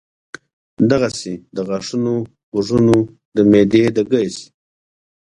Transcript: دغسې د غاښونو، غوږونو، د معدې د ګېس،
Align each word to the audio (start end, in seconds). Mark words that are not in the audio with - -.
دغسې 0.89 1.33
د 1.55 1.57
غاښونو، 1.67 2.15
غوږونو، 2.53 2.97
د 3.35 3.37
معدې 3.51 3.83
د 3.95 3.97
ګېس، 4.11 4.35